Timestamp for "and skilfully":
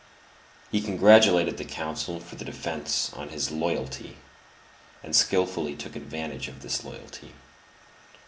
5.03-5.75